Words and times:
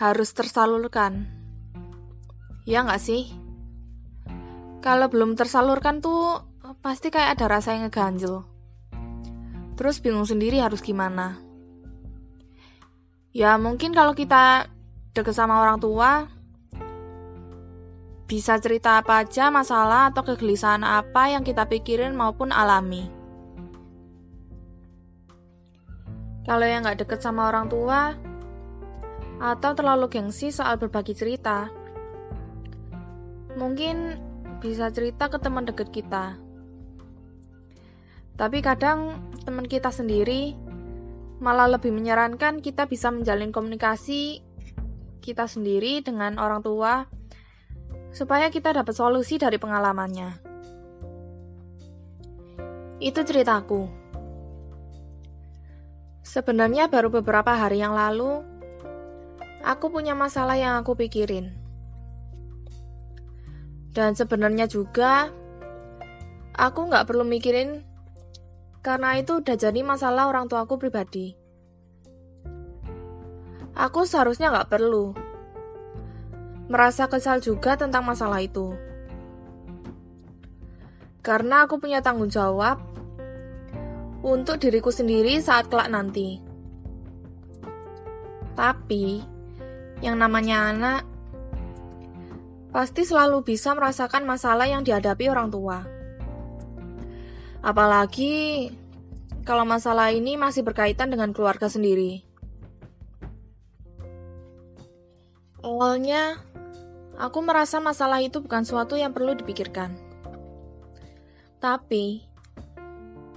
harus 0.00 0.32
tersalurkan. 0.32 1.28
Ya 2.64 2.80
nggak 2.80 3.04
sih? 3.04 3.28
Kalau 4.80 5.12
belum 5.12 5.36
tersalurkan 5.36 6.00
tuh 6.00 6.40
pasti 6.80 7.12
kayak 7.12 7.36
ada 7.36 7.60
rasa 7.60 7.76
yang 7.76 7.92
ngeganjel. 7.92 8.40
Terus 9.76 10.00
bingung 10.00 10.24
sendiri 10.24 10.56
harus 10.56 10.80
gimana. 10.80 11.36
Ya 13.36 13.60
mungkin 13.60 13.92
kalau 13.92 14.16
kita 14.16 14.72
deket 15.12 15.36
sama 15.36 15.60
orang 15.60 15.76
tua, 15.76 16.32
bisa 18.24 18.56
cerita 18.56 19.04
apa 19.04 19.20
aja 19.20 19.52
masalah 19.52 20.08
atau 20.08 20.24
kegelisahan 20.24 20.80
apa 20.80 21.36
yang 21.36 21.44
kita 21.44 21.68
pikirin 21.68 22.16
maupun 22.16 22.56
alami. 22.56 23.04
Kalau 26.48 26.64
yang 26.64 26.88
nggak 26.88 27.04
deket 27.04 27.20
sama 27.20 27.52
orang 27.52 27.68
tua, 27.68 28.16
atau 29.40 29.72
terlalu 29.72 30.12
gengsi 30.12 30.52
soal 30.52 30.76
berbagi 30.76 31.16
cerita, 31.16 31.72
mungkin 33.56 34.20
bisa 34.60 34.92
cerita 34.92 35.32
ke 35.32 35.40
teman 35.40 35.64
deket 35.64 35.88
kita. 35.88 36.36
Tapi 38.36 38.60
kadang 38.60 39.32
teman 39.48 39.64
kita 39.64 39.88
sendiri 39.88 40.52
malah 41.40 41.72
lebih 41.72 41.88
menyarankan 41.88 42.60
kita 42.60 42.84
bisa 42.84 43.08
menjalin 43.08 43.48
komunikasi 43.48 44.44
kita 45.24 45.48
sendiri 45.48 46.04
dengan 46.04 46.36
orang 46.36 46.60
tua 46.60 47.08
supaya 48.12 48.52
kita 48.52 48.76
dapat 48.76 48.92
solusi 48.92 49.40
dari 49.40 49.56
pengalamannya. 49.56 50.30
Itu 53.00 53.24
ceritaku. 53.24 53.88
Sebenarnya 56.20 56.92
baru 56.92 57.08
beberapa 57.08 57.56
hari 57.56 57.80
yang 57.80 57.96
lalu, 57.96 58.44
aku 59.60 59.92
punya 59.92 60.16
masalah 60.16 60.56
yang 60.56 60.80
aku 60.80 60.96
pikirin. 60.96 61.52
Dan 63.90 64.14
sebenarnya 64.14 64.70
juga, 64.70 65.28
aku 66.54 66.88
nggak 66.88 67.06
perlu 67.10 67.26
mikirin 67.26 67.82
karena 68.80 69.20
itu 69.20 69.44
udah 69.44 69.56
jadi 69.56 69.80
masalah 69.84 70.30
orang 70.30 70.48
tuaku 70.48 70.80
pribadi. 70.80 71.36
Aku 73.76 74.04
seharusnya 74.04 74.52
nggak 74.52 74.70
perlu 74.72 75.12
merasa 76.70 77.10
kesal 77.10 77.42
juga 77.42 77.74
tentang 77.74 78.06
masalah 78.06 78.38
itu. 78.38 78.72
Karena 81.20 81.66
aku 81.66 81.82
punya 81.82 82.00
tanggung 82.00 82.30
jawab 82.32 82.80
untuk 84.22 84.62
diriku 84.62 84.94
sendiri 84.94 85.42
saat 85.42 85.68
kelak 85.68 85.90
nanti. 85.90 86.40
Tapi, 88.54 89.24
yang 90.00 90.16
namanya 90.16 90.72
anak 90.72 91.00
pasti 92.70 93.02
selalu 93.02 93.42
bisa 93.44 93.74
merasakan 93.74 94.24
masalah 94.24 94.64
yang 94.64 94.86
dihadapi 94.86 95.28
orang 95.28 95.48
tua. 95.52 95.84
Apalagi 97.60 98.68
kalau 99.44 99.68
masalah 99.68 100.14
ini 100.14 100.40
masih 100.40 100.64
berkaitan 100.64 101.12
dengan 101.12 101.34
keluarga 101.36 101.68
sendiri. 101.68 102.24
Awalnya, 105.60 106.40
aku 107.20 107.44
merasa 107.44 107.84
masalah 107.84 108.24
itu 108.24 108.40
bukan 108.40 108.64
suatu 108.64 108.96
yang 108.96 109.12
perlu 109.12 109.36
dipikirkan. 109.36 109.92
Tapi, 111.60 112.30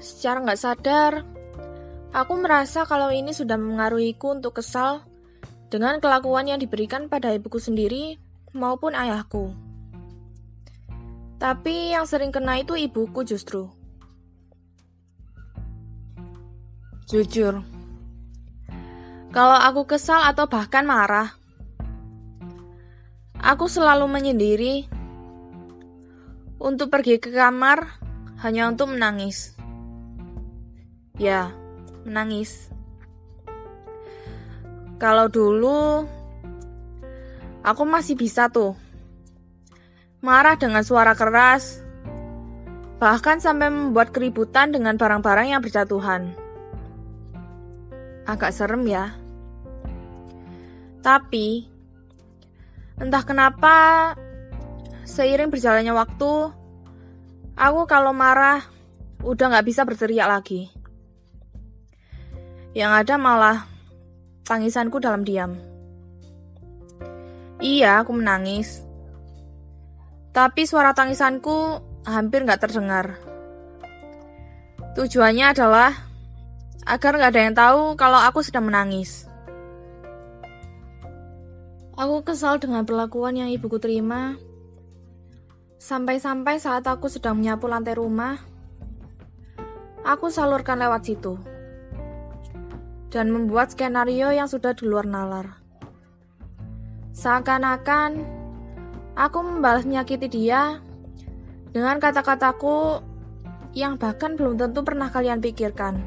Secara 0.03 0.43
nggak 0.43 0.59
sadar, 0.59 1.23
aku 2.11 2.33
merasa 2.35 2.83
kalau 2.83 3.07
ini 3.07 3.31
sudah 3.31 3.55
mengaruhiku 3.55 4.35
untuk 4.35 4.59
kesal 4.59 5.07
dengan 5.73 5.97
kelakuan 5.97 6.45
yang 6.45 6.61
diberikan 6.61 7.09
pada 7.09 7.33
ibuku 7.33 7.57
sendiri 7.57 8.21
maupun 8.53 8.93
ayahku. 8.93 9.57
Tapi 11.41 11.97
yang 11.97 12.05
sering 12.05 12.29
kena 12.29 12.61
itu 12.61 12.77
ibuku 12.77 13.25
justru. 13.25 13.73
Jujur, 17.09 17.65
kalau 19.33 19.57
aku 19.57 19.89
kesal 19.89 20.21
atau 20.29 20.45
bahkan 20.45 20.85
marah, 20.85 21.33
aku 23.41 23.65
selalu 23.65 24.05
menyendiri 24.05 24.85
untuk 26.61 26.93
pergi 26.93 27.17
ke 27.17 27.33
kamar 27.33 27.97
hanya 28.45 28.69
untuk 28.69 28.93
menangis. 28.93 29.57
Ya, 31.17 31.49
menangis. 32.05 32.72
Kalau 35.03 35.27
dulu 35.27 36.07
aku 37.59 37.83
masih 37.83 38.15
bisa 38.15 38.47
tuh 38.47 38.71
marah 40.23 40.55
dengan 40.55 40.79
suara 40.79 41.11
keras, 41.11 41.83
bahkan 43.03 43.43
sampai 43.43 43.67
membuat 43.67 44.15
keributan 44.15 44.71
dengan 44.71 44.95
barang-barang 44.95 45.51
yang 45.51 45.59
berjatuhan. 45.59 46.31
Agak 48.23 48.55
serem 48.55 48.87
ya. 48.87 49.11
Tapi, 51.03 51.67
entah 52.95 53.27
kenapa, 53.27 53.75
seiring 55.03 55.51
berjalannya 55.51 55.91
waktu, 55.91 56.55
aku 57.59 57.81
kalau 57.91 58.15
marah 58.15 58.63
udah 59.19 59.59
gak 59.59 59.67
bisa 59.67 59.83
berteriak 59.83 60.31
lagi. 60.31 60.71
Yang 62.71 62.91
ada 63.03 63.15
malah 63.19 63.72
tangisanku 64.43 64.99
dalam 64.99 65.23
diam. 65.23 65.55
Iya, 67.63 68.03
aku 68.03 68.11
menangis. 68.11 68.83
Tapi 70.35 70.67
suara 70.67 70.91
tangisanku 70.91 71.79
hampir 72.03 72.43
nggak 72.43 72.59
terdengar. 72.59 73.15
Tujuannya 74.99 75.55
adalah 75.55 75.95
agar 76.83 77.11
nggak 77.15 77.31
ada 77.31 77.41
yang 77.41 77.55
tahu 77.55 77.81
kalau 77.95 78.19
aku 78.19 78.43
sedang 78.43 78.67
menangis. 78.67 79.25
Aku 81.95 82.25
kesal 82.25 82.59
dengan 82.59 82.83
perlakuan 82.83 83.39
yang 83.39 83.47
ibuku 83.47 83.79
terima. 83.79 84.35
Sampai-sampai 85.79 86.59
saat 86.59 86.83
aku 86.87 87.07
sedang 87.07 87.39
menyapu 87.39 87.67
lantai 87.67 87.95
rumah, 87.95 88.39
aku 90.03 90.31
salurkan 90.31 90.79
lewat 90.79 91.03
situ 91.05 91.52
dan 93.13 93.29
membuat 93.29 93.69
skenario 93.69 94.33
yang 94.33 94.49
sudah 94.49 94.73
di 94.73 94.89
luar 94.89 95.05
nalar. 95.05 95.61
Seakan-akan 97.13 98.25
aku 99.13 99.37
membalas 99.45 99.85
menyakiti 99.85 100.25
dia 100.33 100.81
dengan 101.69 102.01
kata-kataku 102.01 103.05
yang 103.77 104.01
bahkan 104.01 104.33
belum 104.33 104.57
tentu 104.57 104.81
pernah 104.81 105.13
kalian 105.13 105.37
pikirkan. 105.37 106.01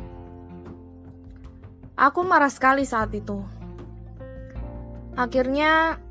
Aku 1.95 2.27
marah 2.27 2.51
sekali 2.51 2.83
saat 2.83 3.15
itu. 3.15 3.39
Akhirnya, 5.15 6.03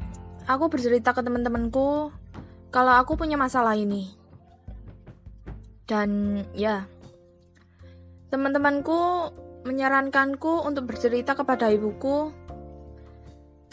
aku 0.47 0.71
bercerita 0.71 1.11
ke 1.11 1.21
teman-temanku 1.21 2.09
kalau 2.71 2.93
aku 2.95 3.19
punya 3.19 3.35
masalah 3.35 3.75
ini. 3.75 4.15
Dan 5.85 6.41
ya, 6.57 6.89
teman-temanku 8.33 9.29
menyarankanku 9.65 10.61
untuk 10.61 10.93
bercerita 10.93 11.33
kepada 11.33 11.73
ibuku 11.73 12.29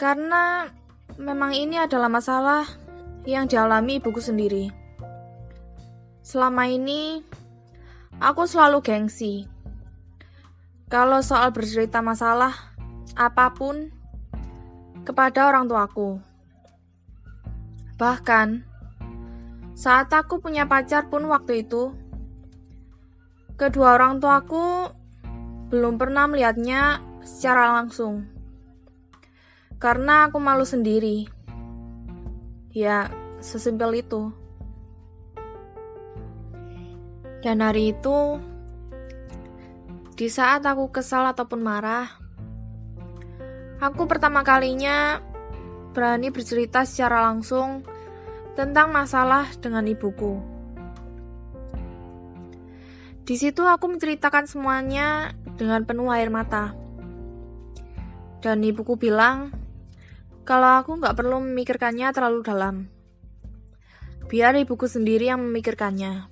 karena 0.01 0.73
memang 1.21 1.53
ini 1.53 1.77
adalah 1.77 2.09
masalah 2.09 2.65
yang 3.29 3.45
dialami 3.45 4.01
ibuku 4.01 4.19
sendiri. 4.19 4.73
Selama 6.25 6.65
ini, 6.65 7.21
aku 8.17 8.49
selalu 8.49 8.81
gengsi. 8.81 9.45
Kalau 10.89 11.21
soal 11.21 11.53
bercerita 11.53 12.01
masalah 12.01 12.73
apa 13.13 13.53
pun 13.53 13.93
kepada 15.05 15.45
orang 15.45 15.69
tuaku. 15.69 16.17
Bahkan, 18.01 18.47
saat 19.77 20.09
aku 20.09 20.41
punya 20.41 20.65
pacar 20.65 21.07
pun 21.07 21.29
waktu 21.29 21.63
itu, 21.63 21.93
kedua 23.55 23.95
orang 23.95 24.17
tuaku 24.17 24.89
belum 25.73 25.97
pernah 25.97 26.29
melihatnya 26.29 27.01
secara 27.25 27.73
langsung. 27.81 28.29
Karena 29.81 30.29
aku 30.29 30.37
malu 30.37 30.69
sendiri. 30.69 31.25
Ya, 32.77 33.09
sesimpel 33.41 34.05
itu. 34.05 34.29
Dan 37.41 37.65
hari 37.65 37.97
itu, 37.97 38.37
di 40.13 40.29
saat 40.29 40.61
aku 40.61 40.93
kesal 40.93 41.25
ataupun 41.33 41.65
marah, 41.65 42.05
aku 43.81 44.05
pertama 44.05 44.45
kalinya 44.45 45.25
berani 45.97 46.29
bercerita 46.29 46.85
secara 46.85 47.33
langsung 47.33 47.81
tentang 48.53 48.93
masalah 48.93 49.49
dengan 49.57 49.89
ibuku. 49.89 50.37
Di 53.25 53.41
situ 53.41 53.65
aku 53.65 53.89
menceritakan 53.89 54.45
semuanya 54.45 55.33
dengan 55.57 55.85
penuh 55.85 56.09
air 56.09 56.33
mata. 56.33 56.73
Dan 58.43 58.59
ibuku 58.59 58.99
bilang, 58.99 59.55
kalau 60.43 60.83
aku 60.83 60.99
nggak 60.99 61.15
perlu 61.15 61.39
memikirkannya 61.39 62.11
terlalu 62.11 62.39
dalam. 62.43 62.75
Biar 64.27 64.55
ibuku 64.59 64.89
sendiri 64.89 65.31
yang 65.31 65.39
memikirkannya. 65.39 66.27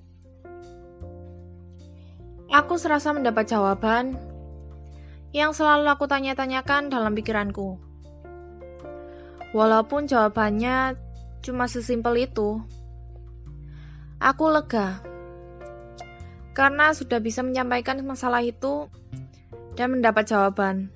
Aku 2.51 2.75
serasa 2.75 3.15
mendapat 3.15 3.47
jawaban 3.47 4.19
yang 5.31 5.55
selalu 5.55 5.87
aku 5.87 6.03
tanya-tanyakan 6.11 6.91
dalam 6.91 7.15
pikiranku. 7.15 7.79
Walaupun 9.55 10.07
jawabannya 10.07 10.99
cuma 11.39 11.71
sesimpel 11.71 12.27
itu, 12.27 12.59
aku 14.19 14.45
lega 14.51 15.10
karena 16.51 16.91
sudah 16.91 17.23
bisa 17.23 17.39
menyampaikan 17.43 18.03
masalah 18.03 18.43
itu 18.43 18.91
dan 19.79 19.95
mendapat 19.95 20.27
jawaban. 20.27 20.91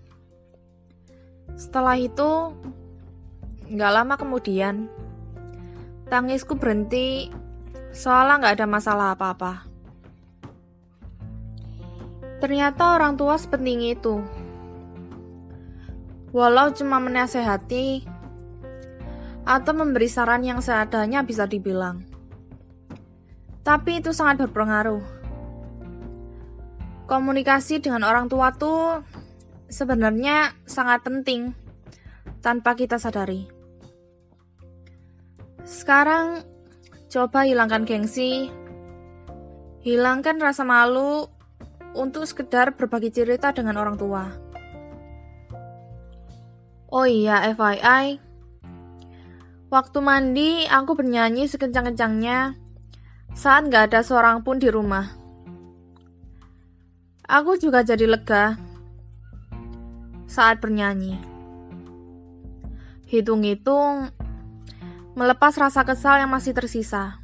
Setelah 1.56 1.96
itu, 1.96 2.52
nggak 3.72 3.94
lama 3.96 4.16
kemudian, 4.20 4.92
tangisku 6.12 6.60
berhenti 6.60 7.32
soalnya 7.96 8.44
nggak 8.44 8.56
ada 8.60 8.68
masalah 8.68 9.08
apa-apa. 9.16 9.64
Ternyata 12.44 13.00
orang 13.00 13.16
tua 13.16 13.40
sepenting 13.40 13.96
itu. 13.96 14.20
Walau 16.36 16.76
cuma 16.76 17.00
menasehati 17.00 18.04
atau 19.48 19.72
memberi 19.72 20.12
saran 20.12 20.44
yang 20.44 20.60
seadanya 20.60 21.24
bisa 21.24 21.48
dibilang. 21.48 22.04
Tapi 23.64 24.04
itu 24.04 24.12
sangat 24.12 24.44
berpengaruh. 24.44 25.15
Komunikasi 27.06 27.86
dengan 27.86 28.02
orang 28.02 28.26
tua 28.26 28.50
tuh 28.58 29.06
sebenarnya 29.70 30.58
sangat 30.66 31.06
penting 31.06 31.54
tanpa 32.42 32.74
kita 32.74 32.98
sadari. 32.98 33.46
Sekarang 35.66 36.46
coba 37.10 37.46
hilangkan 37.46 37.86
gengsi, 37.86 38.50
hilangkan 39.86 40.38
rasa 40.42 40.66
malu 40.66 41.30
untuk 41.98 42.26
sekedar 42.26 42.74
berbagi 42.78 43.10
cerita 43.10 43.50
dengan 43.54 43.82
orang 43.82 43.98
tua. 43.98 44.24
Oh 46.90 47.06
iya, 47.10 47.42
FYI, 47.54 48.22
waktu 49.74 50.00
mandi 50.02 50.70
aku 50.70 50.94
bernyanyi 50.94 51.50
sekencang-kencangnya 51.50 52.56
saat 53.34 53.68
gak 53.68 53.92
ada 53.92 54.02
seorang 54.06 54.46
pun 54.46 54.62
di 54.62 54.70
rumah. 54.70 55.25
Aku 57.26 57.58
juga 57.58 57.82
jadi 57.82 58.06
lega 58.06 58.54
saat 60.30 60.62
bernyanyi. 60.62 61.18
Hitung-hitung, 63.10 64.14
melepas 65.18 65.54
rasa 65.58 65.82
kesal 65.82 66.22
yang 66.22 66.30
masih 66.30 66.54
tersisa. 66.54 67.18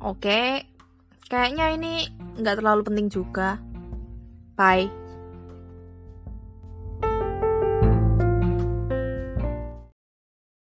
Oke, 0.00 0.64
kayaknya 1.28 1.76
ini 1.76 2.08
nggak 2.40 2.64
terlalu 2.64 2.82
penting 2.88 3.08
juga. 3.12 3.60
Bye. 4.56 4.99